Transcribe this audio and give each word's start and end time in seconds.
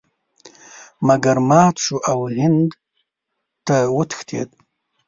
مګر 1.07 1.37
مات 1.49 1.75
شو 1.83 1.97
او 2.11 2.19
هند 2.35 2.69
ته 3.65 3.77
وتښتېد. 3.95 4.49